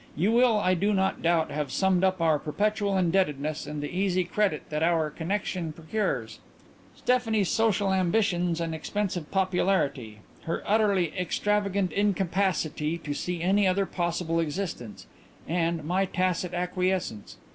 [0.15, 4.23] You will, I do not doubt, have summed up our perpetual indebtedness and the easy
[4.23, 6.39] credit that our connexion procures;
[6.95, 14.39] Stephanie's social ambitions and expensive popularity; her utterly extravagant incapacity to see any other possible
[14.39, 15.05] existence;
[15.47, 17.37] and my tacit acquiescence.